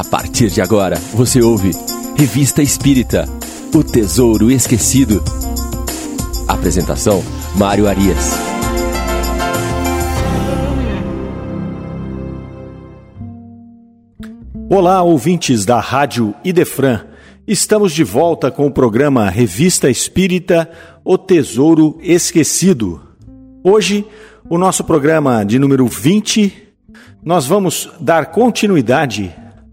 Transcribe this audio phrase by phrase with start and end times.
[0.00, 1.72] A partir de agora, você ouve
[2.16, 3.28] Revista Espírita
[3.74, 5.22] O Tesouro Esquecido.
[6.48, 7.22] Apresentação:
[7.54, 8.32] Mário Arias.
[14.70, 17.04] Olá, ouvintes da Rádio Idefran.
[17.46, 20.70] Estamos de volta com o programa Revista Espírita
[21.04, 23.02] O Tesouro Esquecido.
[23.62, 24.06] Hoje,
[24.48, 26.54] o nosso programa de número 20,
[27.22, 29.30] nós vamos dar continuidade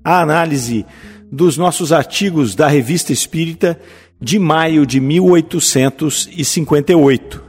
[0.07, 0.85] à análise
[1.29, 3.77] dos nossos artigos da Revista Espírita
[4.21, 7.43] de maio de 1858.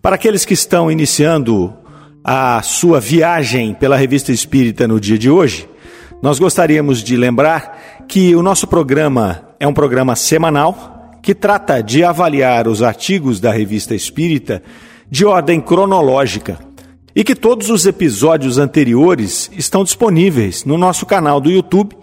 [0.00, 1.76] Para aqueles que estão iniciando
[2.24, 5.68] a sua viagem pela Revista Espírita no dia de hoje,
[6.22, 12.02] nós gostaríamos de lembrar que o nosso programa é um programa semanal que trata de
[12.02, 14.62] avaliar os artigos da Revista Espírita
[15.10, 16.58] de ordem cronológica
[17.16, 21.96] e que todos os episódios anteriores estão disponíveis no nosso canal do YouTube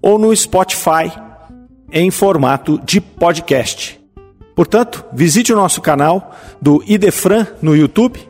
[0.00, 1.10] ou no Spotify
[1.92, 4.00] em formato de podcast.
[4.54, 8.20] Portanto, visite o nosso canal do Idefran no YouTube,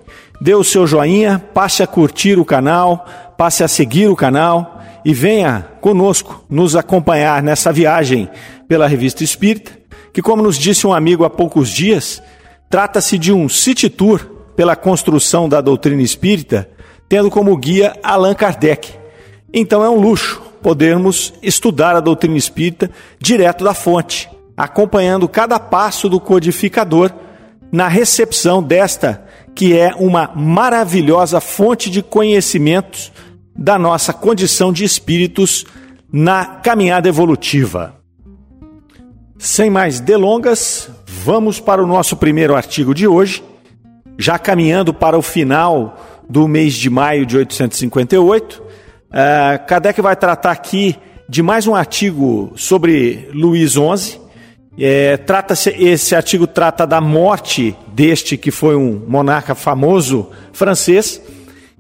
[0.41, 5.13] dê o seu joinha, passe a curtir o canal, passe a seguir o canal e
[5.13, 8.31] venha conosco nos acompanhar nessa viagem
[8.67, 9.73] pela Revista Espírita,
[10.11, 12.23] que, como nos disse um amigo há poucos dias,
[12.71, 16.69] trata-se de um city tour pela construção da doutrina espírita,
[17.09, 18.93] tendo como guia Allan Kardec.
[19.55, 26.11] Então é um luxo podermos estudar a doutrina espírita direto da fonte, acompanhando cada passo
[26.11, 27.11] do codificador
[27.73, 33.11] na recepção desta, que é uma maravilhosa fonte de conhecimentos
[33.57, 35.65] da nossa condição de espíritos
[36.13, 37.95] na caminhada evolutiva.
[39.39, 43.43] Sem mais delongas, vamos para o nosso primeiro artigo de hoje,
[44.21, 48.61] já caminhando para o final do mês de maio de 858.
[48.61, 50.95] Uh, Kardec vai tratar aqui
[51.27, 54.21] de mais um artigo sobre Luís XI.
[54.79, 61.21] É, trata esse artigo trata da morte deste que foi um monarca famoso francês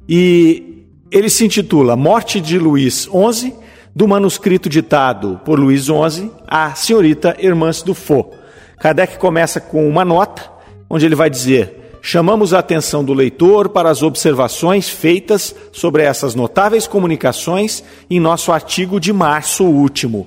[0.09, 3.55] e ele se intitula Morte de Luís XI,
[3.95, 8.31] do manuscrito ditado por Luís XI à senhorita Hermance Dufault.
[8.79, 10.51] Kardec começa com uma nota,
[10.89, 16.35] onde ele vai dizer: Chamamos a atenção do leitor para as observações feitas sobre essas
[16.35, 20.27] notáveis comunicações em nosso artigo de março último.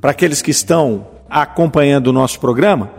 [0.00, 2.90] Para aqueles que estão acompanhando o nosso programa,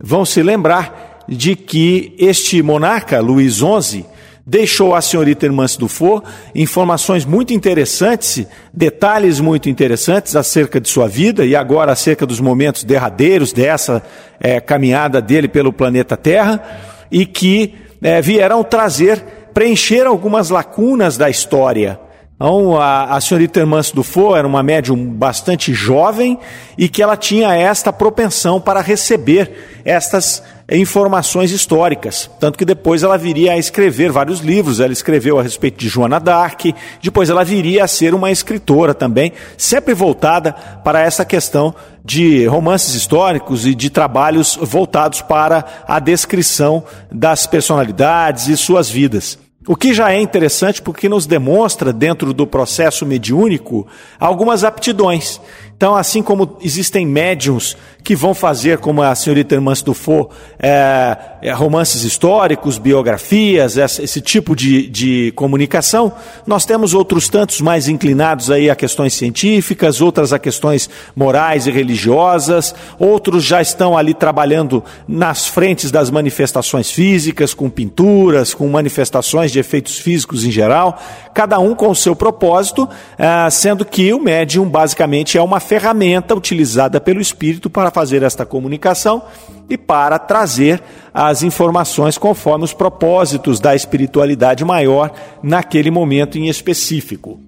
[0.00, 4.06] vão se lembrar de que este monarca, Luís XI,
[4.46, 6.22] deixou a senhorita Hermance Dufour
[6.54, 12.84] informações muito interessantes, detalhes muito interessantes acerca de sua vida e agora acerca dos momentos
[12.84, 14.02] derradeiros dessa
[14.40, 16.62] é, caminhada dele pelo planeta Terra
[17.10, 19.22] e que é, vieram trazer,
[19.52, 21.98] preencher algumas lacunas da história.
[22.36, 26.38] Então, a, a senhorita Hermance Dufour era uma médium bastante jovem
[26.76, 32.28] e que ela tinha esta propensão para receber estas informações históricas.
[32.40, 34.80] Tanto que depois ela viria a escrever vários livros.
[34.80, 39.32] Ela escreveu a respeito de Joana d'Arc, depois ela viria a ser uma escritora também,
[39.56, 41.74] sempre voltada para essa questão
[42.04, 49.38] de romances históricos e de trabalhos voltados para a descrição das personalidades e suas vidas.
[49.68, 53.84] O que já é interessante porque nos demonstra, dentro do processo mediúnico,
[54.18, 55.40] algumas aptidões.
[55.76, 61.52] Então, assim como existem médiums que vão fazer, como a senhorita Hermance Dufour, é, é,
[61.52, 66.12] romances históricos, biografias, esse tipo de, de comunicação,
[66.46, 71.70] nós temos outros tantos mais inclinados aí a questões científicas, outras a questões morais e
[71.72, 79.50] religiosas, outros já estão ali trabalhando nas frentes das manifestações físicas, com pinturas, com manifestações
[79.50, 81.02] de efeitos físicos em geral,
[81.34, 82.88] cada um com o seu propósito,
[83.18, 88.46] é, sendo que o médium basicamente é uma ferramenta utilizada pelo espírito para fazer esta
[88.46, 89.22] comunicação
[89.68, 90.80] e para trazer
[91.12, 95.12] as informações conforme os propósitos da espiritualidade maior
[95.42, 97.40] naquele momento em específico.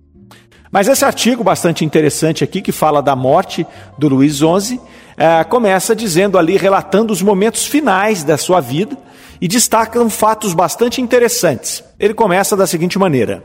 [0.71, 3.67] Mas esse artigo bastante interessante aqui, que fala da morte
[3.97, 4.79] do Luiz XI,
[5.17, 8.97] é, começa dizendo ali, relatando os momentos finais da sua vida
[9.41, 11.83] e destaca fatos bastante interessantes.
[11.99, 13.43] Ele começa da seguinte maneira: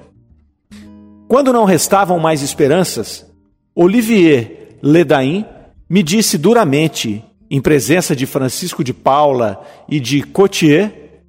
[1.27, 3.25] Quando não restavam mais esperanças,
[3.73, 5.45] Olivier Ledain
[5.89, 11.21] me disse duramente, em presença de Francisco de Paula e de Cotier,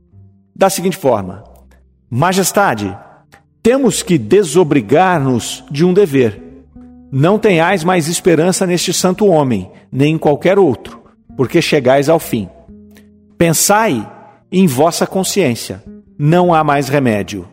[0.57, 1.45] da seguinte forma:
[2.11, 2.99] Majestade,
[3.63, 6.43] temos que desobrigar-nos de um dever.
[7.13, 11.05] Não tenhais mais esperança neste santo homem, nem em qualquer outro,
[11.37, 12.49] porque chegais ao fim.
[13.39, 14.11] Pensai
[14.51, 15.81] em vossa consciência,
[16.19, 17.47] não há mais remédio.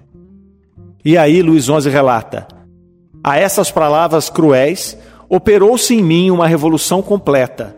[1.05, 2.47] E aí Luiz XI relata:
[3.23, 4.97] A essas palavras cruéis,
[5.31, 7.73] operou-se em mim uma revolução completa.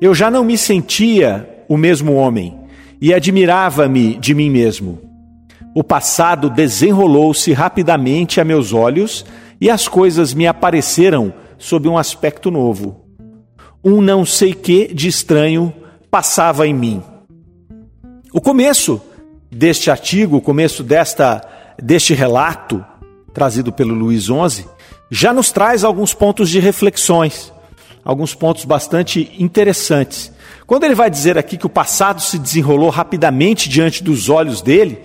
[0.00, 2.58] Eu já não me sentia o mesmo homem
[2.98, 4.98] e admirava-me de mim mesmo.
[5.74, 9.26] O passado desenrolou-se rapidamente a meus olhos
[9.60, 13.04] e as coisas me apareceram sob um aspecto novo.
[13.84, 15.74] Um não sei que de estranho
[16.10, 17.02] passava em mim.
[18.32, 19.02] O começo
[19.52, 21.46] deste artigo, o começo desta
[21.78, 22.82] deste relato
[23.34, 24.64] trazido pelo Luiz XI,
[25.10, 27.52] já nos traz alguns pontos de reflexões,
[28.04, 30.32] alguns pontos bastante interessantes.
[30.66, 35.00] Quando ele vai dizer aqui que o passado se desenrolou rapidamente diante dos olhos dele,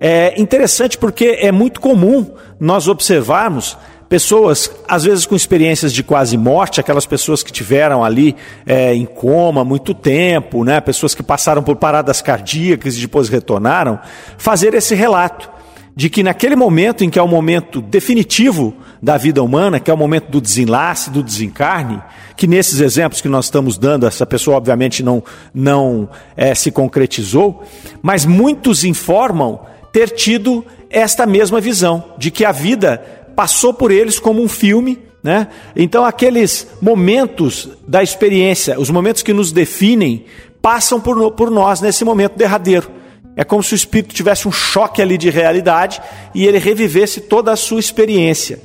[0.00, 3.76] é interessante porque é muito comum nós observarmos
[4.08, 8.36] pessoas, às vezes com experiências de quase morte, aquelas pessoas que tiveram ali
[8.66, 10.80] é, em coma muito tempo, né?
[10.80, 13.98] pessoas que passaram por paradas cardíacas e depois retornaram,
[14.38, 15.50] fazer esse relato
[15.96, 19.94] de que naquele momento em que é o momento definitivo da vida humana, que é
[19.94, 22.02] o momento do desenlace, do desencarne,
[22.36, 27.62] que nesses exemplos que nós estamos dando, essa pessoa obviamente não, não é, se concretizou,
[28.02, 29.60] mas muitos informam
[29.92, 32.98] ter tido esta mesma visão, de que a vida
[33.36, 35.48] passou por eles como um filme, né?
[35.74, 40.24] Então aqueles momentos da experiência, os momentos que nos definem,
[40.60, 42.90] passam por, por nós nesse momento derradeiro.
[43.36, 46.00] É como se o espírito tivesse um choque ali de realidade
[46.34, 48.60] e ele revivesse toda a sua experiência.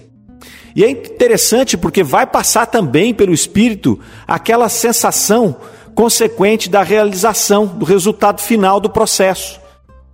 [0.75, 5.57] E é interessante porque vai passar também pelo espírito aquela sensação
[5.95, 9.59] consequente da realização, do resultado final do processo.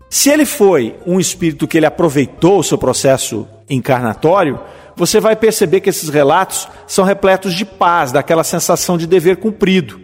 [0.09, 4.59] Se ele foi um espírito que ele aproveitou o seu processo encarnatório,
[4.95, 9.99] você vai perceber que esses relatos são repletos de paz, daquela sensação de dever cumprido.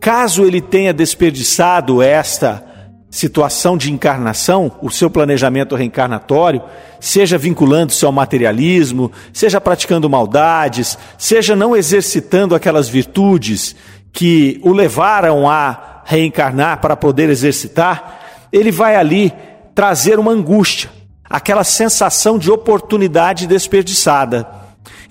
[0.00, 2.69] Caso ele tenha desperdiçado esta
[3.10, 6.62] situação de encarnação, o seu planejamento reencarnatório,
[7.00, 13.74] seja vinculando-se ao materialismo, seja praticando maldades, seja não exercitando aquelas virtudes
[14.12, 18.20] que o levaram a reencarnar para poder exercitar,
[18.52, 19.32] ele vai ali
[19.74, 20.90] trazer uma angústia,
[21.28, 24.59] aquela sensação de oportunidade desperdiçada.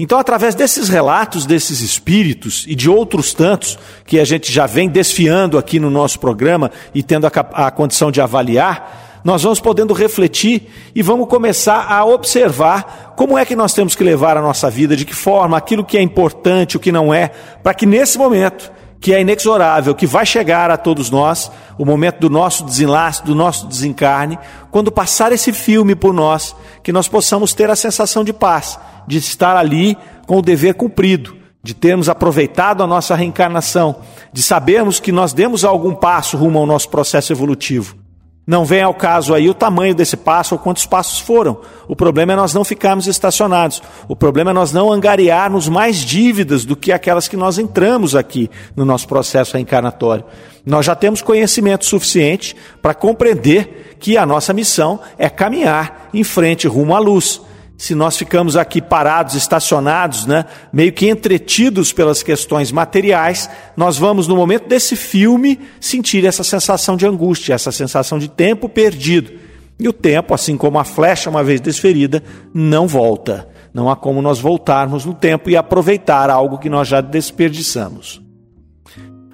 [0.01, 4.87] Então, através desses relatos desses espíritos e de outros tantos que a gente já vem
[4.87, 7.31] desfiando aqui no nosso programa e tendo a,
[7.67, 13.43] a condição de avaliar, nós vamos podendo refletir e vamos começar a observar como é
[13.45, 16.77] que nós temos que levar a nossa vida, de que forma, aquilo que é importante,
[16.77, 17.31] o que não é,
[17.61, 22.19] para que nesse momento que é inexorável, que vai chegar a todos nós, o momento
[22.19, 24.37] do nosso desenlace, do nosso desencarne,
[24.71, 29.17] quando passar esse filme por nós, que nós possamos ter a sensação de paz, de
[29.17, 29.97] estar ali
[30.27, 33.97] com o dever cumprido, de termos aproveitado a nossa reencarnação,
[34.33, 38.08] de sabermos que nós demos algum passo rumo ao nosso processo evolutivo.
[38.49, 41.61] Não vem ao caso aí o tamanho desse passo ou quantos passos foram.
[41.87, 43.79] O problema é nós não ficarmos estacionados.
[44.07, 48.49] O problema é nós não angariarmos mais dívidas do que aquelas que nós entramos aqui
[48.75, 50.25] no nosso processo reencarnatório.
[50.65, 56.67] Nós já temos conhecimento suficiente para compreender que a nossa missão é caminhar em frente
[56.67, 57.39] rumo à luz
[57.79, 64.27] se nós ficamos aqui parados, estacionados, né, meio que entretidos pelas questões materiais, nós vamos,
[64.27, 69.31] no momento desse filme, sentir essa sensação de angústia, essa sensação de tempo perdido.
[69.79, 72.21] E o tempo, assim como a flecha, uma vez desferida,
[72.53, 73.47] não volta.
[73.73, 78.21] Não há como nós voltarmos no tempo e aproveitar algo que nós já desperdiçamos.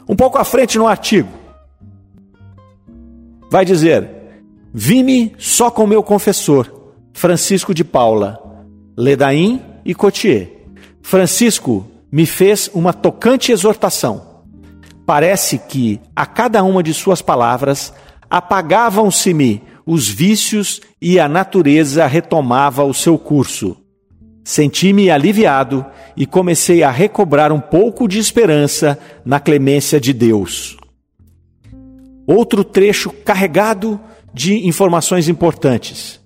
[0.08, 1.30] Um pouco à frente no artigo,
[3.50, 4.08] vai dizer:
[4.72, 6.85] Vi-me só com meu confessor
[7.16, 8.68] Francisco de Paula,
[8.98, 10.52] Ledaim e Cotier.
[11.02, 14.44] Francisco me fez uma tocante exortação.
[15.06, 17.94] Parece que a cada uma de suas palavras
[18.30, 23.78] apagavam-se-me os vícios e a natureza retomava o seu curso.
[24.44, 25.86] Senti-me aliviado
[26.18, 30.76] e comecei a recobrar um pouco de esperança na clemência de Deus.
[32.28, 33.98] Outro trecho carregado
[34.34, 36.25] de informações importantes.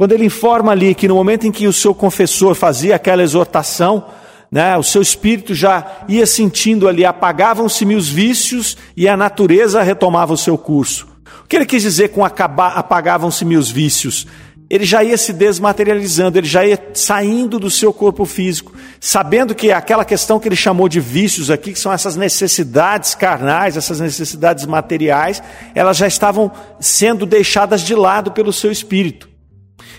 [0.00, 4.06] Quando ele informa ali que no momento em que o seu confessor fazia aquela exortação,
[4.50, 10.32] né, o seu espírito já ia sentindo ali, apagavam-se-me os vícios e a natureza retomava
[10.32, 11.06] o seu curso.
[11.44, 14.26] O que ele quis dizer com apagavam-se-me os vícios?
[14.70, 19.70] Ele já ia se desmaterializando, ele já ia saindo do seu corpo físico, sabendo que
[19.70, 24.64] aquela questão que ele chamou de vícios aqui, que são essas necessidades carnais, essas necessidades
[24.64, 25.42] materiais,
[25.74, 29.28] elas já estavam sendo deixadas de lado pelo seu espírito.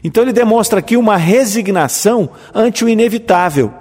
[0.04, 3.74] Então ele demonstra aqui uma resignação ante o inevitável.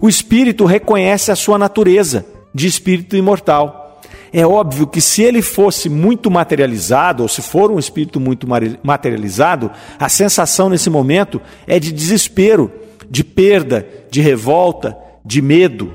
[0.00, 4.00] O espírito reconhece a sua natureza de espírito imortal.
[4.32, 8.46] É óbvio que se ele fosse muito materializado, ou se for um espírito muito
[8.82, 12.70] materializado, a sensação nesse momento é de desespero,
[13.08, 15.94] de perda, de revolta, de medo.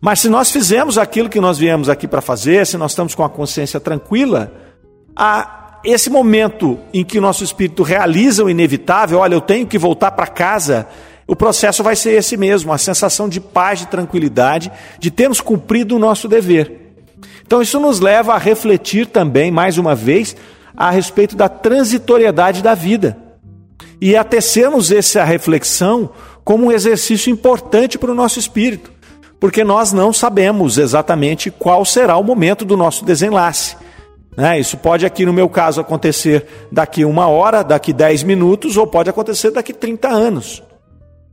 [0.00, 3.24] Mas se nós fizemos aquilo que nós viemos aqui para fazer, se nós estamos com
[3.24, 4.52] a consciência tranquila,
[5.16, 10.12] a esse momento em que nosso espírito realiza o inevitável, olha, eu tenho que voltar
[10.12, 10.88] para casa,
[11.26, 15.96] o processo vai ser esse mesmo, a sensação de paz, de tranquilidade, de termos cumprido
[15.96, 16.94] o nosso dever.
[17.46, 20.34] Então isso nos leva a refletir também, mais uma vez,
[20.76, 23.16] a respeito da transitoriedade da vida.
[24.00, 26.10] E a tecermos essa reflexão
[26.42, 28.92] como um exercício importante para o nosso espírito,
[29.38, 33.76] porque nós não sabemos exatamente qual será o momento do nosso desenlace.
[34.36, 34.58] Né?
[34.58, 39.08] Isso pode, aqui no meu caso, acontecer daqui uma hora, daqui 10 minutos, ou pode
[39.08, 40.62] acontecer daqui 30 anos.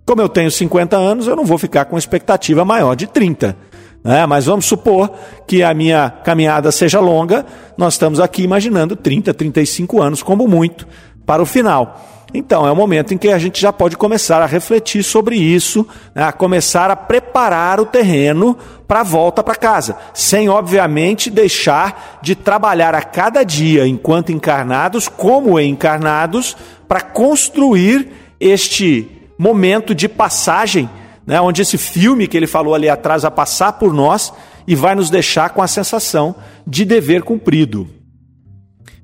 [0.05, 3.55] Como eu tenho 50 anos, eu não vou ficar com expectativa maior de 30.
[4.03, 4.25] Né?
[4.25, 5.12] Mas vamos supor
[5.48, 7.46] que a minha caminhada seja longa,
[7.77, 10.88] nós estamos aqui imaginando 30, 35 anos, como muito,
[11.25, 12.20] para o final.
[12.33, 15.85] Então, é o momento em que a gente já pode começar a refletir sobre isso,
[16.15, 16.23] né?
[16.23, 18.57] a começar a preparar o terreno
[18.88, 25.09] para a volta para casa, sem, obviamente, deixar de trabalhar a cada dia, enquanto encarnados,
[25.09, 26.55] como encarnados,
[26.88, 28.09] para construir
[28.39, 30.89] este momento de passagem
[31.25, 34.33] né, onde esse filme que ele falou ali atrás vai passar por nós
[34.67, 36.35] e vai nos deixar com a sensação
[36.65, 37.88] de dever cumprido.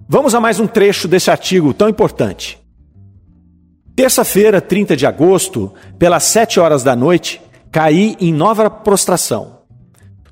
[0.08, 2.58] Vamos a mais um trecho desse artigo tão importante.
[3.98, 9.62] Terça-feira, 30 de agosto, pelas sete horas da noite, caí em nova prostração.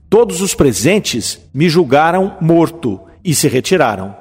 [0.07, 4.15] Todos os presentes me julgaram morto e se retiraram.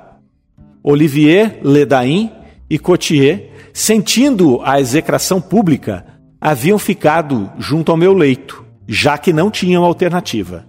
[0.83, 2.33] Olivier, Ledain
[2.71, 6.07] e Cotier, sentindo a execração pública,
[6.41, 10.65] haviam ficado junto ao meu leito, já que não tinham alternativa.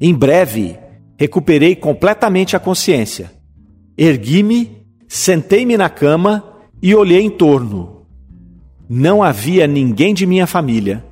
[0.00, 0.76] Em breve,
[1.16, 3.30] recuperei completamente a consciência.
[3.96, 6.49] Ergui-me, sentei-me na cama
[6.82, 8.06] e olhei em torno.
[8.88, 11.04] Não havia ninguém de minha família.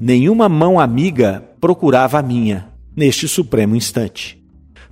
[0.00, 4.42] Nenhuma mão amiga procurava a minha, neste supremo instante,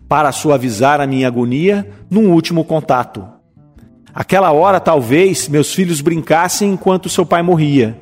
[0.08, 3.26] para suavizar a minha agonia num último contato.
[4.14, 7.96] Aquela hora, talvez, meus filhos brincassem enquanto seu pai morria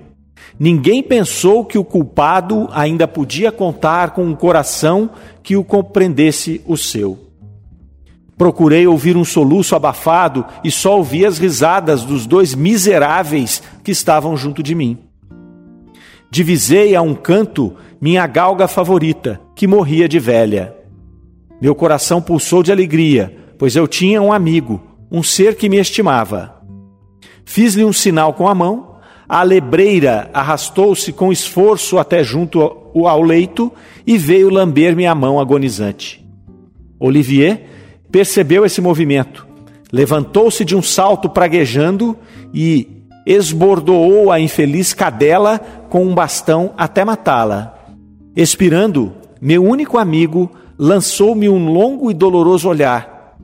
[0.59, 5.11] Ninguém pensou que o culpado ainda podia contar com um coração
[5.43, 7.26] que o compreendesse o seu.
[8.37, 14.37] Procurei ouvir um soluço abafado e só ouvi as risadas dos dois miseráveis que estavam
[14.37, 14.99] junto de mim.
[16.31, 20.77] Divisei a um canto minha galga favorita, que morria de velha.
[21.61, 26.61] Meu coração pulsou de alegria, pois eu tinha um amigo, um ser que me estimava.
[27.45, 28.97] Fiz-lhe um sinal com a mão
[29.29, 33.73] a lebreira arrastou-se com esforço até junto ao leito
[34.07, 36.25] e veio lamber minha mão agonizante.
[36.99, 37.67] Olivier
[38.11, 39.47] percebeu esse movimento,
[39.93, 42.17] levantou-se de um salto praguejando
[42.53, 42.89] e
[43.27, 45.59] esbordoou a infeliz cadela
[45.89, 47.75] com um bastão até matá-la.
[48.35, 53.37] Expirando, meu único amigo lançou-me um longo e doloroso olhar.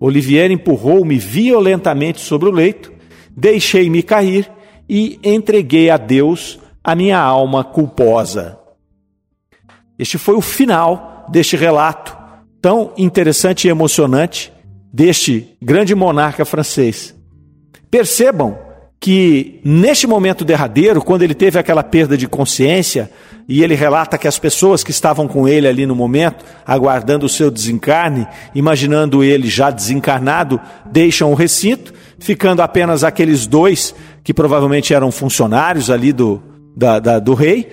[0.00, 2.92] Olivier empurrou-me violentamente sobre o leito,
[3.36, 4.50] deixei-me cair
[4.88, 8.58] e entreguei a Deus a minha alma culposa.
[9.98, 12.17] Este foi o final deste relato
[12.60, 14.52] tão interessante e emocionante
[14.92, 17.14] deste grande monarca francês.
[17.90, 18.58] Percebam
[19.00, 23.10] que neste momento derradeiro, quando ele teve aquela perda de consciência,
[23.48, 27.28] e ele relata que as pessoas que estavam com ele ali no momento, aguardando o
[27.30, 30.60] seu desencarne, imaginando ele já desencarnado,
[30.90, 36.42] deixam o recinto, ficando apenas aqueles dois que provavelmente eram funcionários ali do,
[36.76, 37.70] da, da, do rei,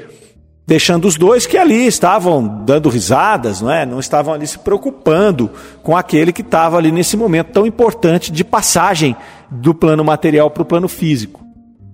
[0.67, 3.85] deixando os dois que ali estavam dando risadas, não é?
[3.85, 5.49] Não estavam ali se preocupando
[5.83, 9.15] com aquele que estava ali nesse momento tão importante de passagem
[9.49, 11.45] do plano material para o plano físico.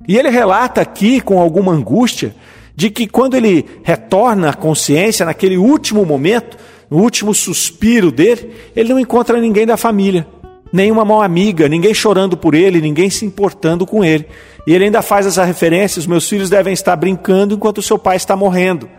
[0.08, 2.34] E ele relata aqui com alguma angústia
[2.76, 6.58] de que quando ele retorna à consciência naquele último momento,
[6.90, 10.26] no último suspiro dele, ele não encontra ninguém da família
[10.72, 14.26] nenhuma mão amiga, ninguém chorando por ele, ninguém se importando com ele.
[14.66, 17.98] E ele ainda faz essa referência: os meus filhos devem estar brincando enquanto o seu
[17.98, 18.90] pai está morrendo.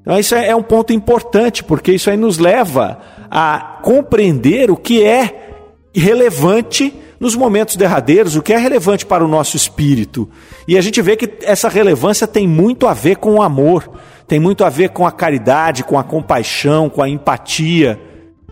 [0.00, 2.98] Então, isso é um ponto importante, porque isso aí nos leva
[3.30, 5.54] a compreender o que é
[5.94, 10.28] relevante nos momentos derradeiros, o que é relevante para o nosso espírito.
[10.68, 13.88] E a gente vê que essa relevância tem muito a ver com o amor,
[14.28, 17.98] tem muito a ver com a caridade, com a compaixão, com a empatia,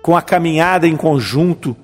[0.01, 1.77] com a caminhada em conjunto.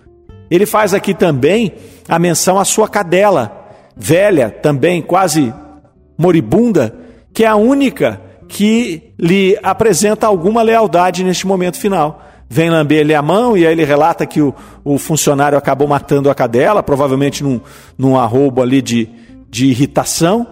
[0.50, 1.74] Ele faz aqui também
[2.08, 3.67] a menção à sua cadela,
[3.98, 5.52] velha, também quase
[6.16, 6.94] moribunda,
[7.32, 12.24] que é a única que lhe apresenta alguma lealdade neste momento final.
[12.48, 16.34] Vem lamber-lhe a mão e aí ele relata que o, o funcionário acabou matando a
[16.34, 17.60] cadela, provavelmente num,
[17.96, 19.08] num arrobo ali de,
[19.50, 20.46] de irritação.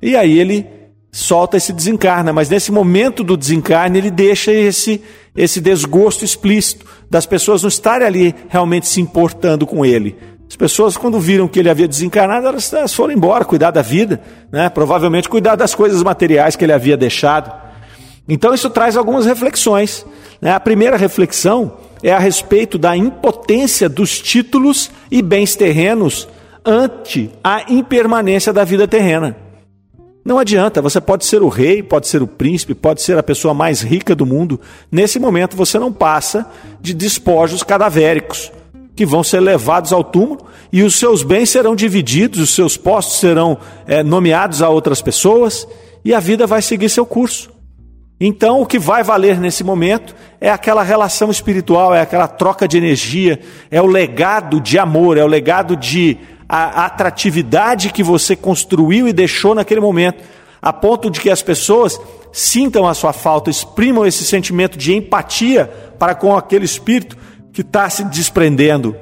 [0.00, 0.66] E aí ele
[1.12, 5.02] solta esse desencarna, mas nesse momento do desencarne ele deixa esse,
[5.36, 10.16] esse desgosto explícito das pessoas não estarem ali realmente se importando com ele.
[10.54, 14.20] As pessoas, quando viram que ele havia desencarnado, elas, foram embora, cuidar da vida,
[14.52, 14.68] né?
[14.68, 17.52] provavelmente cuidar das coisas materiais que ele havia deixado.
[18.28, 20.06] Então isso traz algumas reflexões.
[20.40, 20.52] Né?
[20.52, 21.72] A primeira reflexão
[22.04, 26.28] é a respeito da impotência dos títulos e bens terrenos
[26.64, 29.36] ante a impermanência da vida terrena.
[30.24, 33.52] Não adianta, você pode ser o rei, pode ser o príncipe, pode ser a pessoa
[33.52, 34.60] mais rica do mundo.
[34.88, 36.48] Nesse momento você não passa
[36.80, 38.52] de despojos cadavéricos
[38.96, 43.18] que vão ser levados ao túmulo e os seus bens serão divididos, os seus postos
[43.18, 45.66] serão é, nomeados a outras pessoas
[46.04, 47.52] e a vida vai seguir seu curso.
[48.20, 52.76] Então, o que vai valer nesse momento é aquela relação espiritual, é aquela troca de
[52.76, 56.16] energia, é o legado de amor, é o legado de
[56.48, 60.22] a atratividade que você construiu e deixou naquele momento,
[60.60, 62.00] a ponto de que as pessoas
[62.32, 65.66] sintam a sua falta, exprimam esse sentimento de empatia
[65.98, 67.16] para com aquele espírito
[67.54, 68.96] que está se desprendendo.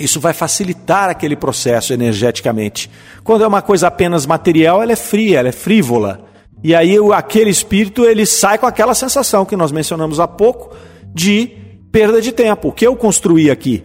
[0.00, 2.90] Isso vai facilitar aquele processo energeticamente.
[3.22, 6.24] Quando é uma coisa apenas material, ela é fria, ela é frívola.
[6.64, 10.74] E aí aquele espírito ele sai com aquela sensação que nós mencionamos há pouco
[11.14, 11.50] de
[11.92, 12.68] perda de tempo.
[12.68, 13.84] O que eu construí aqui?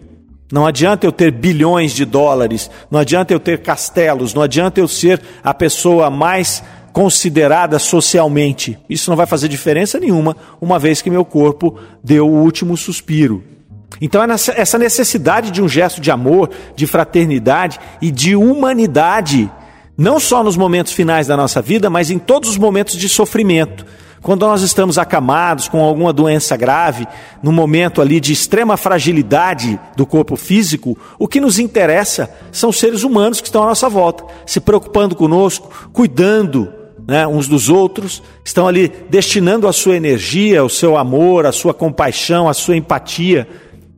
[0.52, 4.88] Não adianta eu ter bilhões de dólares, não adianta eu ter castelos, não adianta eu
[4.88, 6.64] ser a pessoa mais
[6.94, 8.78] considerada socialmente.
[8.88, 13.53] Isso não vai fazer diferença nenhuma, uma vez que meu corpo deu o último suspiro.
[14.02, 19.50] Então, é essa necessidade de um gesto de amor, de fraternidade e de humanidade,
[19.98, 23.86] não só nos momentos finais da nossa vida, mas em todos os momentos de sofrimento.
[24.24, 27.06] Quando nós estamos acamados com alguma doença grave,
[27.44, 32.80] no momento ali de extrema fragilidade do corpo físico, o que nos interessa são os
[32.80, 36.74] seres humanos que estão à nossa volta, se preocupando conosco, cuidando
[37.06, 41.74] né, uns dos outros, estão ali destinando a sua energia, o seu amor, a sua
[41.74, 43.46] compaixão, a sua empatia.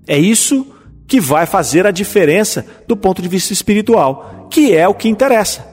[0.08, 0.68] É isso
[1.08, 5.66] que vai fazer a diferença do ponto de vista espiritual, que é o que interessa,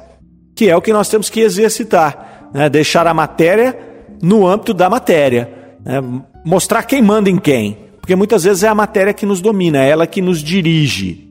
[0.54, 3.78] que é o que nós temos que exercitar, né, deixar a matéria
[4.22, 5.50] no âmbito da matéria.
[5.84, 6.00] Né?
[6.44, 7.78] Mostrar quem manda em quem.
[8.00, 11.30] Porque muitas vezes é a matéria que nos domina, é ela que nos dirige.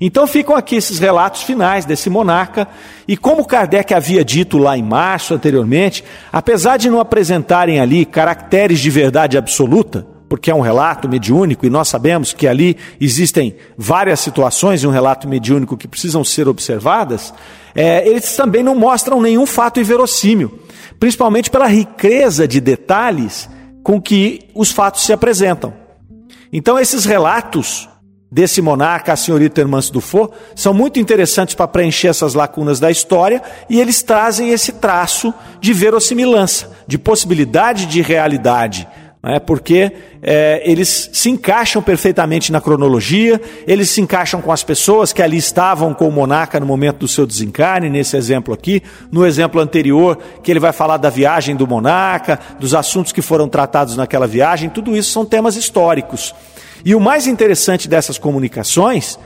[0.00, 2.66] Então ficam aqui esses relatos finais desse monarca,
[3.06, 6.02] e como Kardec havia dito lá em março anteriormente,
[6.32, 11.68] apesar de não apresentarem ali caracteres de verdade absoluta, porque é um relato mediúnico e
[11.68, 17.34] nós sabemos que ali existem várias situações em um relato mediúnico que precisam ser observadas,
[17.74, 20.58] é, eles também não mostram nenhum fato inverossímil
[20.98, 23.46] principalmente pela riqueza de detalhes
[23.82, 25.74] com que os fatos se apresentam.
[26.50, 27.86] Então, esses relatos
[28.30, 33.42] desse monarca, a senhorita Hermance Dufour, são muito interessantes para preencher essas lacunas da história
[33.68, 38.88] e eles trazem esse traço de verossimilhança, de possibilidade de realidade
[39.22, 39.38] né?
[39.38, 45.22] porque é, eles se encaixam perfeitamente na cronologia, eles se encaixam com as pessoas que
[45.22, 49.60] ali estavam com o monarca no momento do seu desencarne, nesse exemplo aqui, no exemplo
[49.60, 54.26] anterior, que ele vai falar da viagem do monarca, dos assuntos que foram tratados naquela
[54.26, 56.34] viagem, tudo isso são temas históricos.
[56.84, 59.18] E o mais interessante dessas comunicações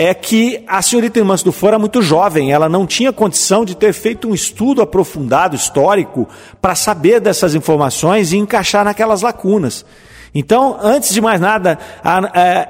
[0.00, 3.74] é que a senhorita Irmãs do Fora era muito jovem, ela não tinha condição de
[3.74, 6.28] ter feito um estudo aprofundado histórico
[6.62, 9.84] para saber dessas informações e encaixar naquelas lacunas.
[10.32, 12.68] Então, antes de mais nada, a, a, é,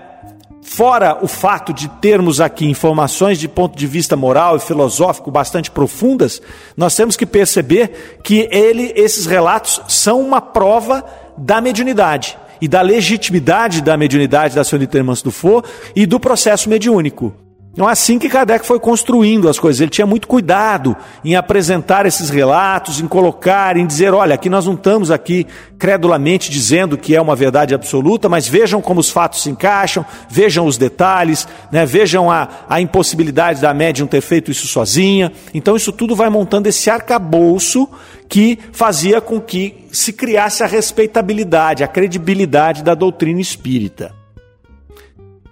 [0.62, 5.70] fora o fato de termos aqui informações de ponto de vista moral e filosófico bastante
[5.70, 6.40] profundas,
[6.78, 11.04] nós temos que perceber que ele, esses relatos são uma prova
[11.36, 15.62] da mediunidade e da legitimidade da mediunidade da senhorita Irmãs do Fô
[15.94, 17.34] e do processo mediúnico.
[17.72, 22.28] Então, assim que Kardec foi construindo as coisas, ele tinha muito cuidado em apresentar esses
[22.28, 25.46] relatos, em colocar, em dizer: olha, aqui nós não estamos aqui
[25.78, 30.66] credulamente dizendo que é uma verdade absoluta, mas vejam como os fatos se encaixam, vejam
[30.66, 35.30] os detalhes, né, vejam a, a impossibilidade da médium ter feito isso sozinha.
[35.54, 37.88] Então, isso tudo vai montando esse arcabouço
[38.28, 44.17] que fazia com que se criasse a respeitabilidade, a credibilidade da doutrina espírita.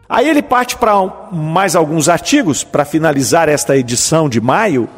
[0.08, 0.94] Aí ele parte para
[1.32, 4.88] mais alguns artigos, para finalizar esta edição de maio,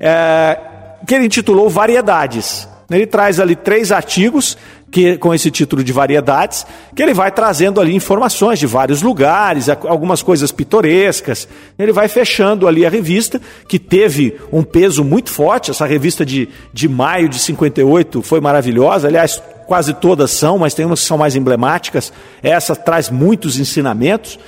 [0.00, 0.58] é,
[1.06, 2.68] que ele intitulou Variedades.
[2.90, 4.56] Ele traz ali três artigos
[4.94, 9.68] que, com esse título de variedades, que ele vai trazendo ali informações de vários lugares,
[9.68, 11.48] algumas coisas pitorescas.
[11.76, 15.72] Ele vai fechando ali a revista, que teve um peso muito forte.
[15.72, 19.08] Essa revista de, de maio de 58 foi maravilhosa.
[19.08, 22.12] Aliás, quase todas são, mas tem umas que são mais emblemáticas.
[22.40, 24.38] Essa traz muitos ensinamentos.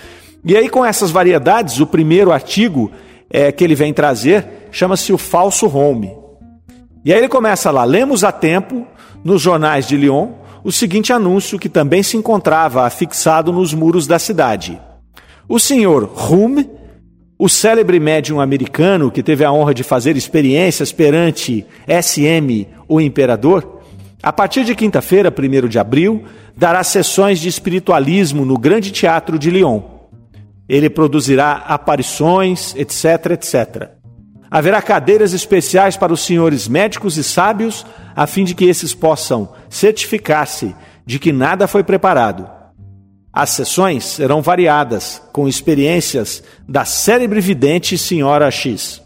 [0.44, 2.92] E aí, com essas variedades, o primeiro artigo
[3.28, 6.12] é, que ele vem trazer chama-se o falso home.
[7.04, 8.86] E aí ele começa lá: lemos a tempo,
[9.26, 10.28] nos jornais de Lyon,
[10.62, 14.80] o seguinte anúncio que também se encontrava afixado nos muros da cidade.
[15.48, 16.70] O senhor Hume,
[17.36, 23.80] o célebre médium americano que teve a honra de fazer experiências perante SM, o imperador,
[24.22, 26.24] a partir de quinta-feira, 1 de abril,
[26.56, 29.82] dará sessões de espiritualismo no Grande Teatro de Lyon.
[30.68, 33.95] Ele produzirá aparições, etc, etc.
[34.50, 39.52] Haverá cadeiras especiais para os senhores médicos e sábios, a fim de que esses possam
[39.68, 42.48] certificar-se de que nada foi preparado.
[43.32, 49.02] As sessões serão variadas, com experiências da célebre vidente Senhora X.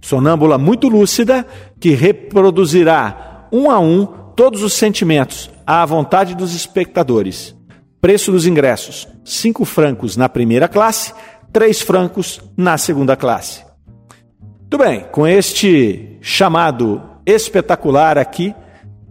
[0.00, 1.46] Sonâmbula muito lúcida
[1.78, 4.04] que reproduzirá um a um
[4.36, 7.54] todos os sentimentos à vontade dos espectadores.
[8.00, 11.14] Preço dos ingressos: cinco francos na primeira classe,
[11.52, 13.69] três francos na segunda classe.
[14.72, 18.54] Muito bem, com este chamado espetacular aqui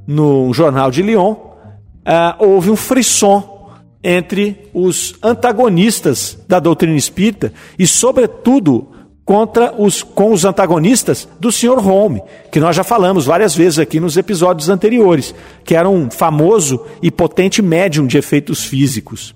[0.07, 3.69] no Jornal de Lyon, uh, houve um frisson
[4.01, 8.87] entre os antagonistas da doutrina espírita e, sobretudo,
[9.25, 11.85] contra os, com os antagonistas do Sr.
[11.85, 16.85] Home, que nós já falamos várias vezes aqui nos episódios anteriores, que era um famoso
[17.03, 19.35] e potente médium de efeitos físicos.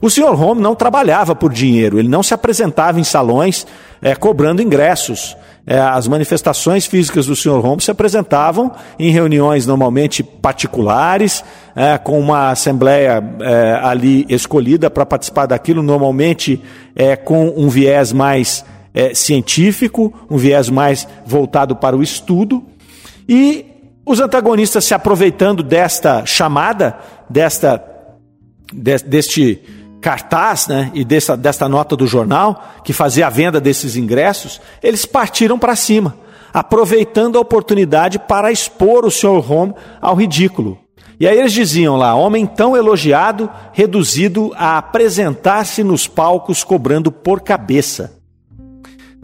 [0.00, 0.32] O Sr.
[0.40, 3.66] Home não trabalhava por dinheiro, ele não se apresentava em salões
[4.00, 5.36] é, cobrando ingressos.
[5.66, 7.60] É, as manifestações físicas do Sr.
[7.60, 11.44] Holmes se apresentavam em reuniões normalmente particulares,
[11.76, 13.22] é, com uma assembleia
[13.82, 16.60] ali escolhida para participar daquilo, normalmente
[17.24, 18.64] com um viés mais
[19.14, 22.64] científico, um viés mais voltado para o estudo.
[23.28, 23.66] E
[24.04, 27.82] os antagonistas se aproveitando desta chamada, desta,
[28.72, 29.62] deste
[30.00, 35.04] cartaz né, e dessa, desta nota do jornal, que fazia a venda desses ingressos, eles
[35.04, 36.16] partiram para cima,
[36.52, 39.52] aproveitando a oportunidade para expor o Sr.
[39.52, 40.78] Home ao ridículo.
[41.18, 47.42] E aí eles diziam lá: homem tão elogiado, reduzido a apresentar-se nos palcos cobrando por
[47.42, 48.19] cabeça.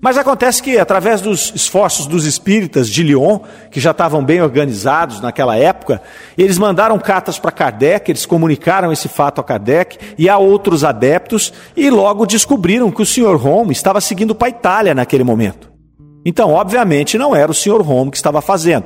[0.01, 5.21] Mas acontece que, através dos esforços dos espíritas de Lyon, que já estavam bem organizados
[5.21, 6.03] naquela época,
[6.37, 11.53] eles mandaram cartas para Kardec, eles comunicaram esse fato a Kardec e a outros adeptos,
[11.75, 13.45] e logo descobriram que o Sr.
[13.45, 15.77] Home estava seguindo para a Itália naquele momento.
[16.27, 17.89] Então, obviamente, não era o Sr.
[17.89, 18.85] Home que estava fazendo.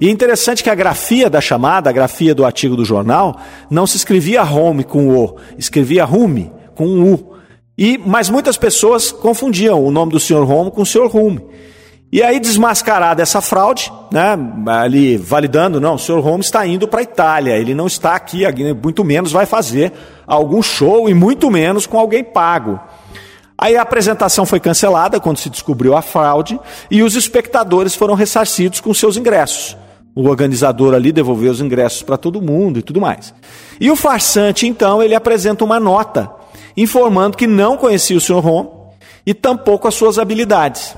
[0.00, 3.38] E é interessante que a grafia da chamada, a grafia do artigo do jornal,
[3.70, 7.29] não se escrevia Home com O, escrevia Hume com um U.
[7.76, 10.48] E, mas muitas pessoas confundiam o nome do Sr.
[10.48, 11.14] Home com o Sr.
[11.14, 11.40] Hume.
[12.12, 16.18] E aí, desmascarada essa fraude, né, ali validando, não, o Sr.
[16.18, 18.42] Holmes está indo para a Itália, ele não está aqui,
[18.82, 19.92] muito menos vai fazer
[20.26, 22.80] algum show e muito menos com alguém pago.
[23.56, 26.58] Aí a apresentação foi cancelada quando se descobriu a fraude
[26.90, 29.76] e os espectadores foram ressarcidos com seus ingressos.
[30.12, 33.32] O organizador ali devolveu os ingressos para todo mundo e tudo mais.
[33.80, 36.39] E o farsante, então, ele apresenta uma nota
[36.76, 38.40] informando que não conhecia o Sr.
[38.40, 38.90] Rom
[39.26, 40.96] e tampouco as suas habilidades,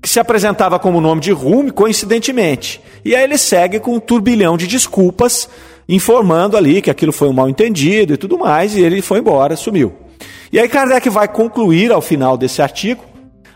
[0.00, 2.80] que se apresentava como nome de Rume coincidentemente.
[3.04, 5.48] E aí ele segue com um turbilhão de desculpas,
[5.88, 9.56] informando ali que aquilo foi um mal entendido e tudo mais, e ele foi embora,
[9.56, 9.92] sumiu.
[10.52, 13.04] E aí Kardec vai concluir ao final desse artigo,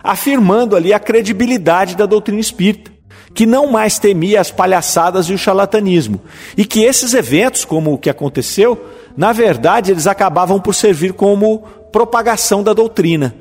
[0.03, 2.90] afirmando ali a credibilidade da doutrina espírita,
[3.35, 6.21] que não mais temia as palhaçadas e o charlatanismo,
[6.57, 8.81] e que esses eventos, como o que aconteceu,
[9.16, 11.61] na verdade, eles acabavam por servir como
[11.92, 13.35] propagação da doutrina.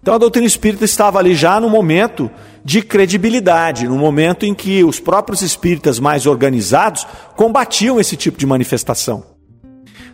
[0.00, 2.30] Então a doutrina espírita estava ali já no momento
[2.64, 8.46] de credibilidade, no momento em que os próprios espíritas mais organizados combatiam esse tipo de
[8.46, 9.24] manifestação.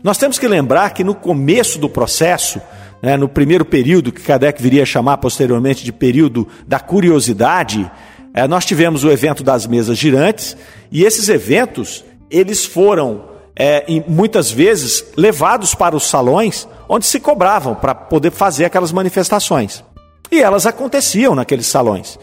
[0.02, 2.60] Nós temos que lembrar que no começo do processo,
[3.02, 7.90] né, no primeiro período, que Kardec viria a chamar posteriormente de período da curiosidade,
[8.34, 10.56] é, nós tivemos o evento das mesas girantes,
[10.90, 13.31] e esses eventos, eles foram
[13.64, 19.84] é, muitas vezes levados para os salões onde se cobravam para poder fazer aquelas manifestações.
[20.32, 22.18] E elas aconteciam naqueles salões.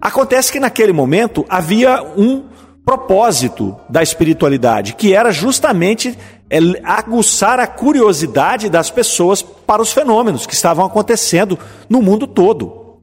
[0.00, 2.46] Acontece que naquele momento havia um
[2.84, 6.18] propósito da espiritualidade, que era justamente
[6.50, 11.56] é, aguçar a curiosidade das pessoas para os fenômenos que estavam acontecendo
[11.88, 12.98] no mundo todo.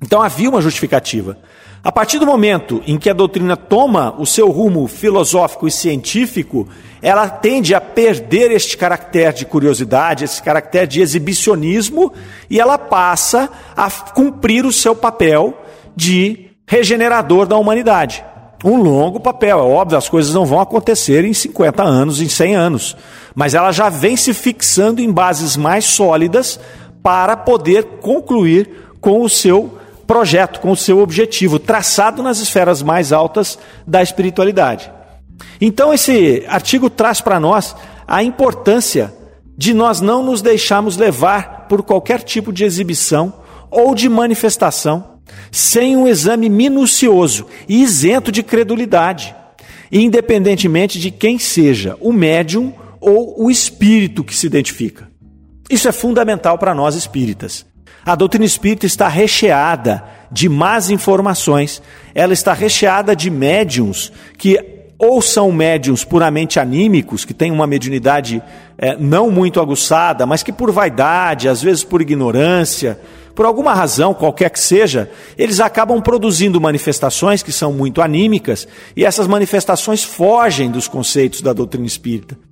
[0.00, 1.36] Então havia uma justificativa.
[1.82, 6.68] A partir do momento em que a doutrina toma o seu rumo filosófico e científico,
[7.00, 12.12] ela tende a perder este caráter de curiosidade, esse caráter de exibicionismo,
[12.50, 15.56] e ela passa a cumprir o seu papel
[15.94, 18.24] de regenerador da humanidade.
[18.64, 22.56] Um longo papel, é óbvio, as coisas não vão acontecer em 50 anos, em 100
[22.56, 22.96] anos,
[23.32, 26.58] mas ela já vem se fixando em bases mais sólidas
[27.00, 28.68] para poder concluir
[29.00, 34.90] com o seu projeto, com o seu objetivo, traçado nas esferas mais altas da espiritualidade.
[35.60, 39.14] Então, esse artigo traz para nós a importância
[39.54, 43.34] de nós não nos deixarmos levar por qualquer tipo de exibição
[43.70, 45.18] ou de manifestação
[45.52, 49.34] sem um exame minucioso e isento de credulidade,
[49.92, 55.06] independentemente de quem seja o médium ou o espírito que se identifica.
[55.68, 57.66] Isso é fundamental para nós espíritas.
[58.08, 61.82] A doutrina espírita está recheada de más informações,
[62.14, 64.58] ela está recheada de médiums que
[64.98, 68.42] ou são médiums puramente anímicos, que têm uma mediunidade
[68.78, 72.98] é, não muito aguçada, mas que por vaidade, às vezes por ignorância,
[73.34, 78.66] por alguma razão, qualquer que seja, eles acabam produzindo manifestações que são muito anímicas,
[78.96, 82.47] e essas manifestações fogem dos conceitos da doutrina espírita.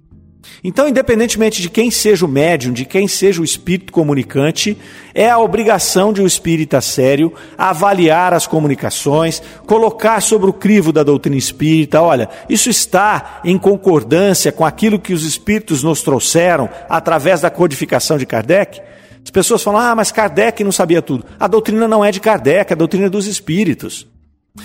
[0.62, 4.76] Então, independentemente de quem seja o médium, de quem seja o espírito comunicante,
[5.14, 11.02] é a obrigação de um espírita sério avaliar as comunicações, colocar sobre o crivo da
[11.02, 17.40] doutrina espírita, olha, isso está em concordância com aquilo que os espíritos nos trouxeram através
[17.40, 18.80] da codificação de Kardec?
[19.22, 21.24] As pessoas falam, ah, mas Kardec não sabia tudo.
[21.38, 24.06] A doutrina não é de Kardec, a doutrina é dos espíritos.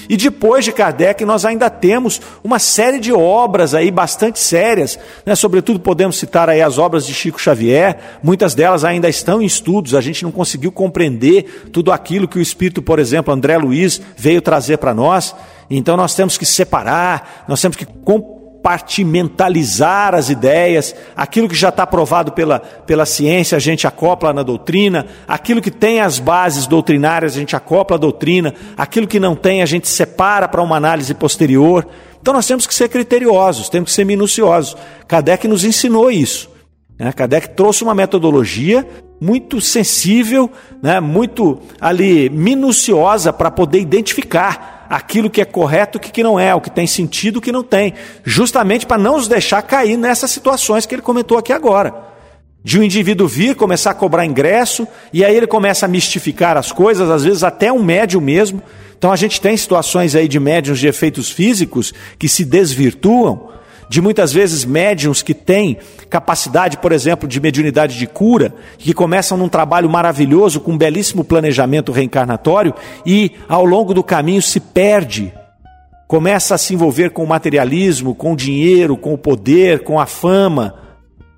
[0.09, 5.35] E depois de Kardec, nós ainda temos uma série de obras aí bastante sérias, né?
[5.35, 9.95] sobretudo podemos citar aí as obras de Chico Xavier, muitas delas ainda estão em estudos,
[9.95, 14.41] a gente não conseguiu compreender tudo aquilo que o Espírito, por exemplo, André Luiz veio
[14.41, 15.35] trazer para nós,
[15.69, 17.85] então nós temos que separar, nós temos que
[18.61, 24.43] compartimentalizar as ideias, aquilo que já está provado pela, pela ciência, a gente acopla na
[24.43, 29.35] doutrina, aquilo que tem as bases doutrinárias, a gente acopla a doutrina, aquilo que não
[29.35, 31.87] tem, a gente separa para uma análise posterior.
[32.21, 34.77] Então nós temos que ser criteriosos, temos que ser minuciosos.
[35.07, 36.47] Kardec nos ensinou isso.
[36.99, 37.11] Né?
[37.11, 38.87] Kardec trouxe uma metodologia
[39.19, 40.51] muito sensível,
[40.83, 40.99] né?
[40.99, 46.59] muito ali minuciosa para poder identificar aquilo que é correto, o que não é, o
[46.59, 47.93] que tem sentido, o que não tem,
[48.25, 51.95] justamente para não nos deixar cair nessas situações que ele comentou aqui agora.
[52.61, 56.73] De um indivíduo vir, começar a cobrar ingresso, e aí ele começa a mistificar as
[56.73, 58.61] coisas, às vezes até um médium mesmo.
[58.97, 63.49] Então a gente tem situações aí de médiums de efeitos físicos que se desvirtuam,
[63.91, 65.77] de muitas vezes médiums que têm
[66.09, 71.25] capacidade, por exemplo, de mediunidade de cura, que começam num trabalho maravilhoso, com um belíssimo
[71.25, 72.73] planejamento reencarnatório
[73.05, 75.33] e ao longo do caminho se perde.
[76.07, 80.05] Começa a se envolver com o materialismo, com o dinheiro, com o poder, com a
[80.05, 80.73] fama,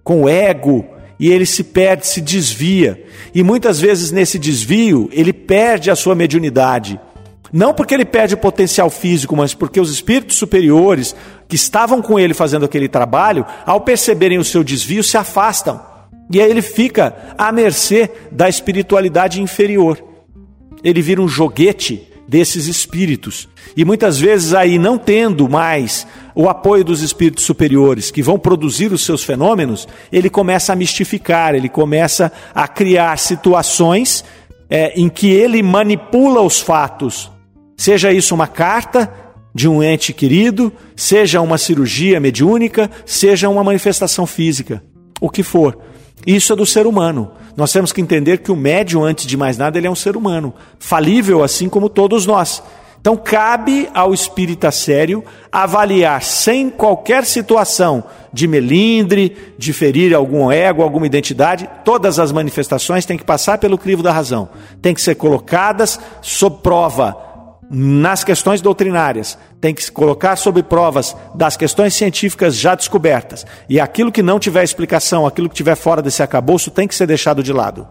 [0.04, 0.86] com o ego,
[1.20, 3.04] e ele se perde, se desvia.
[3.34, 7.00] E muitas vezes nesse desvio, ele perde a sua mediunidade.
[7.54, 11.16] Não porque ele perde o potencial físico, mas porque os espíritos superiores
[11.48, 15.80] que estavam com ele fazendo aquele trabalho, ao perceberem o seu desvio, se afastam.
[16.32, 20.04] E aí ele fica à mercê da espiritualidade inferior.
[20.84, 23.48] Ele vira um joguete desses espíritos.
[23.78, 28.92] E muitas vezes aí não tendo mais o apoio dos espíritos superiores que vão produzir
[28.92, 34.26] os seus fenômenos, ele começa a mistificar, ele começa a criar situações
[34.68, 37.32] é, em que ele manipula os fatos
[37.84, 39.12] Seja isso uma carta
[39.54, 44.82] de um ente querido, seja uma cirurgia mediúnica, seja uma manifestação física,
[45.20, 45.78] o que for.
[46.26, 47.32] Isso é do ser humano.
[47.58, 50.16] Nós temos que entender que o médium, antes de mais nada, ele é um ser
[50.16, 52.64] humano, falível assim como todos nós.
[53.02, 60.84] Então, cabe ao espírita sério avaliar sem qualquer situação de melindre, de ferir algum ego,
[60.84, 64.48] alguma identidade, todas as manifestações têm que passar pelo crivo da razão,
[64.82, 67.33] têm que ser colocadas sob prova
[67.76, 73.48] nas questões doutrinárias, tem que se colocar sob provas das questões científicas já descobertas.
[73.68, 77.08] E aquilo que não tiver explicação, aquilo que tiver fora desse acabouço, tem que ser
[77.08, 77.88] deixado de lado.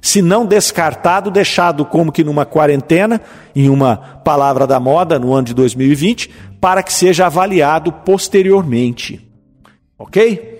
[0.00, 3.20] Se não descartado, deixado como que numa quarentena,
[3.54, 9.28] em uma palavra da moda, no ano de 2020, para que seja avaliado posteriormente.
[9.98, 10.56] Ok?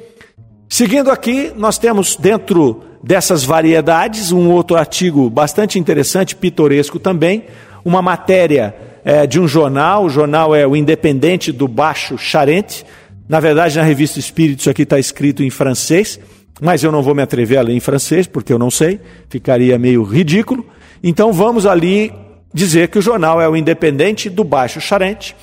[0.69, 7.45] Seguindo aqui, nós temos dentro dessas variedades um outro artigo bastante interessante, pitoresco também,
[7.87, 12.85] uma matéria é, de um jornal, o jornal é o Independente do Baixo Charente.
[13.29, 16.19] Na verdade, na revista Espírito, isso aqui está escrito em francês,
[16.61, 19.79] mas eu não vou me atrever a ler em francês, porque eu não sei, ficaria
[19.79, 20.67] meio ridículo.
[21.01, 22.13] Então vamos ali
[22.53, 25.37] dizer que o jornal é o Independente do Baixo Charente.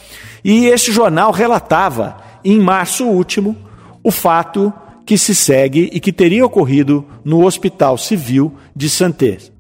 [0.44, 3.56] E esse jornal relatava, em março último,
[4.04, 4.74] o fato
[5.06, 9.53] que se segue e que teria ocorrido no Hospital Civil de Santé.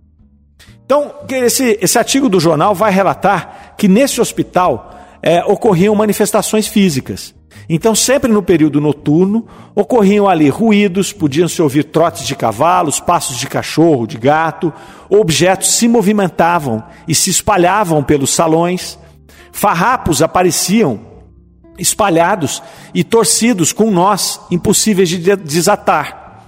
[0.86, 7.34] Então, esse, esse artigo do jornal vai relatar que nesse hospital é, ocorriam manifestações físicas.
[7.69, 13.48] Então, sempre no período noturno, ocorriam ali ruídos, podiam-se ouvir trotes de cavalos, passos de
[13.48, 14.74] cachorro, de gato,
[15.10, 19.00] objetos se movimentavam e se espalhavam pelos salões,
[19.52, 21.00] farrapos apareciam
[21.78, 22.62] espalhados
[22.93, 26.46] e torcidos com nós impossíveis de desatar.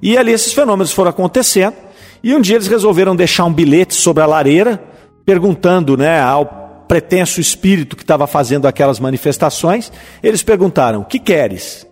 [0.00, 1.74] E ali esses fenômenos foram acontecendo,
[2.22, 4.82] e um dia eles resolveram deixar um bilhete sobre a lareira,
[5.24, 9.90] perguntando né, ao pretenso espírito que estava fazendo aquelas manifestações,
[10.22, 11.86] eles perguntaram: Que queres?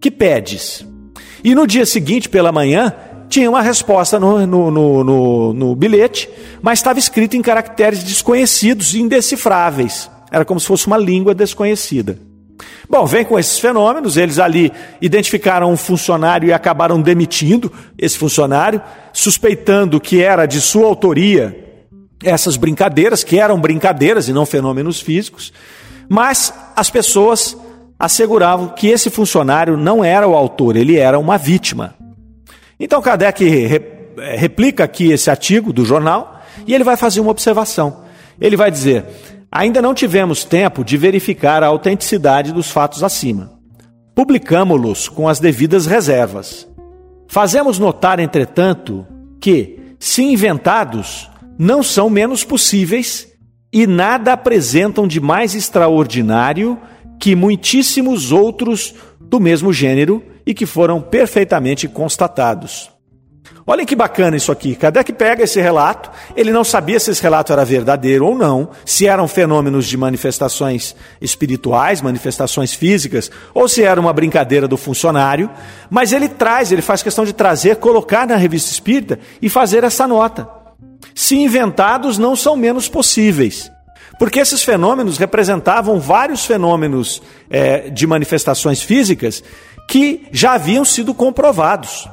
[0.00, 0.86] Que pedes?
[1.44, 2.92] E no dia seguinte, pela manhã,
[3.28, 6.28] tinha uma resposta no, no, no, no, no bilhete,
[6.62, 10.10] mas estava escrito em caracteres desconhecidos e indecifráveis.
[10.30, 12.18] Era como se fosse uma língua desconhecida.
[12.88, 18.80] Bom, vem com esses fenômenos, eles ali identificaram um funcionário e acabaram demitindo esse funcionário,
[19.12, 21.64] suspeitando que era de sua autoria
[22.22, 25.52] essas brincadeiras, que eram brincadeiras e não fenômenos físicos,
[26.08, 27.56] mas as pessoas
[27.98, 31.94] asseguravam que esse funcionário não era o autor, ele era uma vítima.
[32.78, 33.44] Então Kardec
[34.36, 38.04] replica aqui esse artigo do jornal e ele vai fazer uma observação.
[38.40, 39.04] Ele vai dizer:
[39.56, 43.58] ainda não tivemos tempo de verificar a autenticidade dos fatos acima.
[44.14, 46.68] Publicamos-los com as devidas reservas.
[47.26, 49.06] Fazemos notar, entretanto,
[49.40, 53.28] que, se inventados, não são menos possíveis
[53.72, 56.78] e nada apresentam de mais extraordinário
[57.18, 62.90] que muitíssimos outros do mesmo gênero e que foram perfeitamente constatados.
[63.66, 64.76] Olhem que bacana isso aqui.
[64.76, 69.08] Kardec pega esse relato, ele não sabia se esse relato era verdadeiro ou não, se
[69.08, 75.50] eram fenômenos de manifestações espirituais, manifestações físicas, ou se era uma brincadeira do funcionário,
[75.90, 80.06] mas ele traz, ele faz questão de trazer, colocar na revista espírita e fazer essa
[80.06, 80.56] nota
[81.14, 83.72] se inventados, não são menos possíveis.
[84.18, 89.42] Porque esses fenômenos representavam vários fenômenos é, de manifestações físicas
[89.88, 92.08] que já haviam sido comprovados.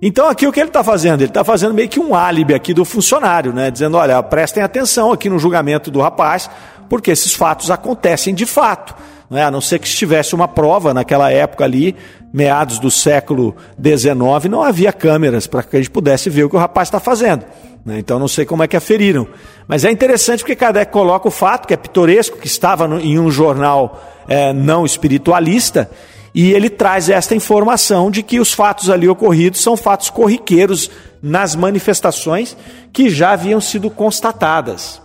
[0.00, 1.20] Então, aqui o que ele está fazendo?
[1.20, 3.70] Ele está fazendo meio que um álibi aqui do funcionário, né?
[3.70, 6.48] dizendo: olha, prestem atenção aqui no julgamento do rapaz,
[6.88, 8.94] porque esses fatos acontecem de fato.
[9.30, 9.44] Né?
[9.44, 11.94] A não ser que estivesse uma prova naquela época ali,
[12.32, 16.56] meados do século XIX, não havia câmeras para que a gente pudesse ver o que
[16.56, 17.44] o rapaz está fazendo.
[17.84, 17.98] Né?
[17.98, 19.26] Então não sei como é que aferiram.
[19.66, 23.18] Mas é interessante porque Kardec coloca o fato, que é pitoresco, que estava no, em
[23.18, 25.90] um jornal é, não espiritualista,
[26.34, 30.90] e ele traz esta informação de que os fatos ali ocorridos são fatos corriqueiros
[31.22, 32.56] nas manifestações
[32.92, 35.00] que já haviam sido constatadas.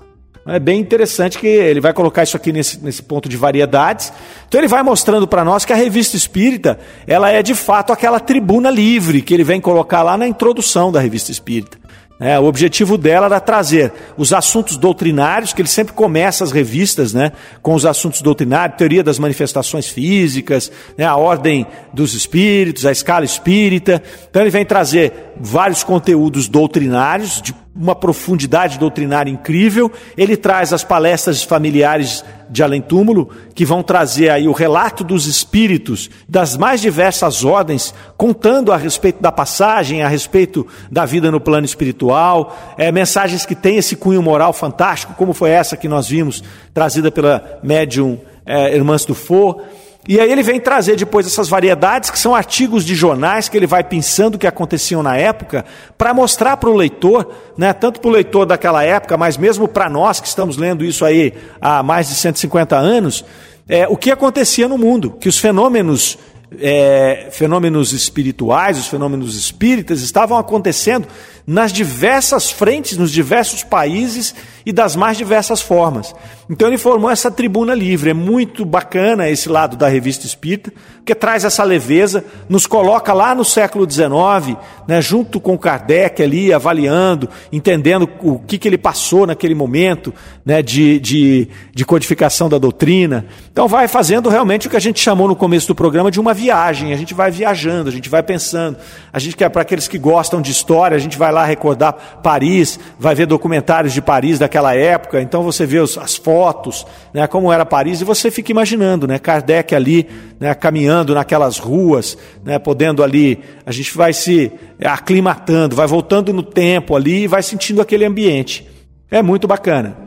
[0.45, 4.11] É bem interessante que ele vai colocar isso aqui nesse, nesse ponto de variedades.
[4.47, 8.19] Então ele vai mostrando para nós que a revista espírita ela é de fato aquela
[8.19, 11.82] tribuna livre que ele vem colocar lá na introdução da revista espírita.
[12.23, 17.13] É, o objetivo dela era trazer os assuntos doutrinários, que ele sempre começa as revistas
[17.13, 22.93] né, com os assuntos doutrinários, teoria das manifestações físicas, né, a ordem dos espíritos, a
[22.93, 24.01] escala espírita.
[24.29, 29.91] Então ele vem trazer vários conteúdos doutrinários de uma profundidade doutrinária incrível.
[30.15, 35.25] Ele traz as palestras familiares de além túmulo, que vão trazer aí o relato dos
[35.25, 41.39] espíritos das mais diversas ordens, contando a respeito da passagem, a respeito da vida no
[41.39, 46.07] plano espiritual, é, mensagens que têm esse cunho moral fantástico, como foi essa que nós
[46.07, 49.63] vimos, trazida pela médium é, Irmãs do For.
[50.05, 53.65] E aí ele vem trazer depois essas variedades, que são artigos de jornais que ele
[53.65, 55.63] vai pensando que aconteciam na época,
[55.97, 59.89] para mostrar para o leitor, né, tanto para o leitor daquela época, mas mesmo para
[59.89, 63.23] nós que estamos lendo isso aí há mais de 150 anos,
[63.67, 66.17] é, o que acontecia no mundo, que os fenômenos
[66.59, 71.07] é, fenômenos espirituais, os fenômenos espíritas estavam acontecendo
[71.45, 74.33] nas diversas frentes, nos diversos países
[74.65, 76.15] e das mais diversas formas.
[76.49, 78.11] Então ele formou essa tribuna livre.
[78.11, 83.35] É muito bacana esse lado da revista espírita, porque traz essa leveza, nos coloca lá
[83.35, 89.25] no século XIX, né, junto com Kardec ali, avaliando, entendendo o que, que ele passou
[89.25, 90.13] naquele momento
[90.45, 93.25] né, de, de, de codificação da doutrina.
[93.51, 96.33] Então vai fazendo realmente o que a gente chamou no começo do programa de uma
[96.33, 96.93] viagem.
[96.93, 98.77] A gente vai viajando, a gente vai pensando.
[99.11, 102.79] A gente quer, para aqueles que gostam de história, a gente vai lá recordar Paris,
[102.99, 107.51] vai ver documentários de Paris daquela época, então você vê os, as fotos, né, como
[107.51, 110.07] era Paris, e você fica imaginando, né, Kardec ali,
[110.39, 114.51] né, caminhando naquelas ruas, né, podendo ali, a gente vai se
[114.83, 118.67] aclimatando, vai voltando no tempo ali e vai sentindo aquele ambiente.
[119.09, 119.97] É muito bacana.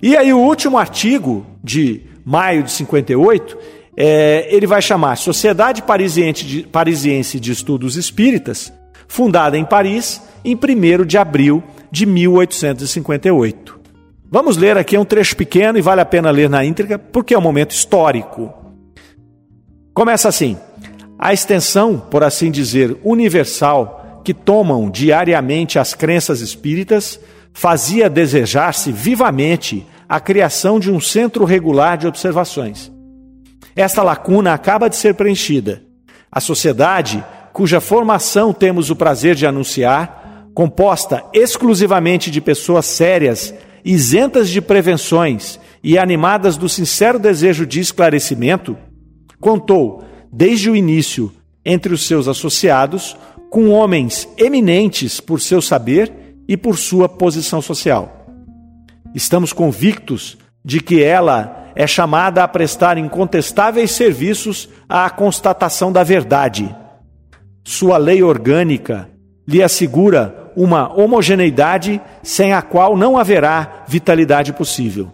[0.00, 3.58] E aí o último artigo de maio de 58,
[3.96, 8.72] é, ele vai chamar Sociedade Parisiense de, Parisiense de Estudos Espíritas,
[9.06, 13.80] fundada em Paris em 1 de abril de 1858.
[14.30, 17.38] Vamos ler aqui um trecho pequeno e vale a pena ler na íntegra, porque é
[17.38, 18.52] um momento histórico.
[19.92, 20.56] Começa assim:
[21.18, 27.18] a extensão, por assim dizer, universal que tomam diariamente as crenças espíritas
[27.52, 32.90] fazia desejar-se vivamente a criação de um centro regular de observações.
[33.74, 35.82] Esta lacuna acaba de ser preenchida.
[36.30, 43.54] A sociedade, cuja formação temos o prazer de anunciar, composta exclusivamente de pessoas sérias,
[43.84, 48.76] isentas de prevenções e animadas do sincero desejo de esclarecimento,
[49.40, 51.32] contou, desde o início,
[51.64, 53.16] entre os seus associados,
[53.52, 56.10] com homens eminentes por seu saber
[56.48, 58.26] e por sua posição social.
[59.14, 66.74] Estamos convictos de que ela é chamada a prestar incontestáveis serviços à constatação da verdade.
[67.62, 69.10] Sua lei orgânica
[69.46, 75.12] lhe assegura uma homogeneidade sem a qual não haverá vitalidade possível.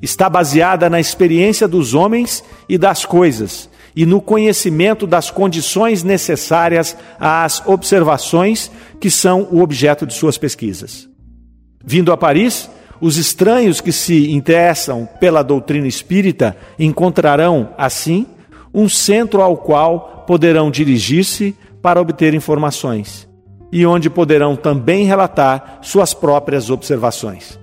[0.00, 6.96] Está baseada na experiência dos homens e das coisas e no conhecimento das condições necessárias
[7.18, 8.70] às observações
[9.00, 11.08] que são o objeto de suas pesquisas.
[11.84, 12.70] Vindo a Paris,
[13.00, 18.24] os estranhos que se interessam pela doutrina espírita encontrarão, assim,
[18.72, 23.28] um centro ao qual poderão dirigir-se para obter informações
[23.72, 27.58] e onde poderão também relatar suas próprias observações.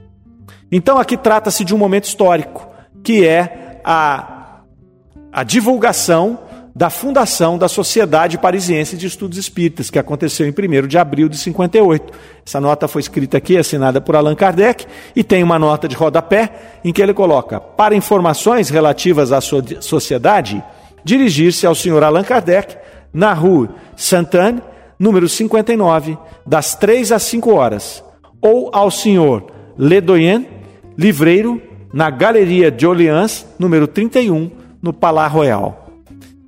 [0.70, 2.68] Então, aqui trata-se de um momento histórico,
[3.02, 4.35] que é a,
[5.36, 6.40] a divulgação
[6.74, 11.38] da fundação da Sociedade Parisiense de Estudos Espíritas, que aconteceu em 1 de abril de
[11.38, 12.14] 58.
[12.46, 16.78] Essa nota foi escrita aqui, assinada por Allan Kardec, e tem uma nota de rodapé
[16.86, 20.64] em que ele coloca: para informações relativas à sociedade,
[21.04, 22.78] dirigir-se ao senhor Allan Kardec,
[23.14, 24.62] na rua Sainte-Anne,
[24.98, 26.18] número 59,
[26.48, 28.02] das 3 às 5 horas,
[28.42, 30.48] ou ao senhor Ledoyen,
[30.98, 31.62] livreiro,
[31.94, 35.90] na Galeria de Orleans, número 31, no Palais Royal.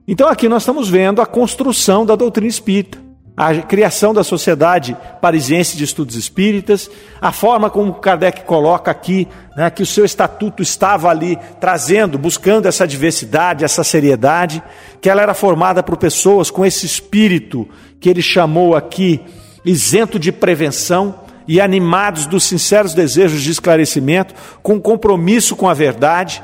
[0.08, 3.00] Então aqui nós estamos vendo a construção da doutrina espírita,
[3.36, 6.88] a criação da Sociedade Parisiense de Estudos Espíritas,
[7.20, 12.68] a forma como Kardec coloca aqui né, que o seu estatuto estava ali trazendo, buscando
[12.68, 14.62] essa diversidade, essa seriedade,
[15.02, 17.68] que ela era formada por pessoas com esse espírito
[18.00, 19.20] que ele chamou aqui
[19.66, 26.44] isento de prevenção e animados dos sinceros desejos de esclarecimento, com compromisso com a verdade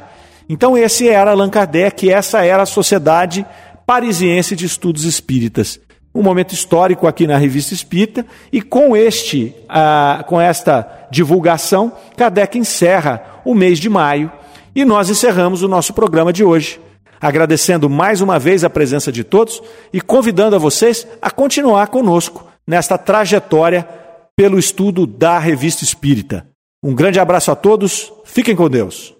[0.49, 3.45] então, esse era Allan Kardec, essa era a Sociedade
[3.85, 5.79] Parisiense de Estudos Espíritas.
[6.13, 12.57] Um momento histórico aqui na Revista Espírita, e com, este, ah, com esta divulgação, Kardec
[12.57, 14.31] encerra o mês de maio
[14.75, 16.79] e nós encerramos o nosso programa de hoje.
[17.19, 22.47] Agradecendo mais uma vez a presença de todos e convidando a vocês a continuar conosco
[22.67, 23.87] nesta trajetória
[24.35, 26.45] pelo estudo da Revista Espírita.
[26.83, 29.15] Um grande abraço a todos, fiquem com Deus.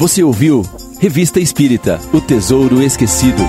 [0.00, 0.64] Você ouviu
[0.98, 3.42] Revista Espírita O Tesouro Esquecido.